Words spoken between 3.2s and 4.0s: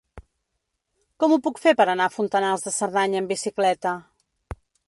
amb bicicleta?